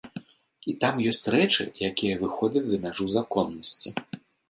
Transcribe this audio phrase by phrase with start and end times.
[0.73, 3.99] І там ёсць рэчы, якія выходзяць за мяжу законнасці.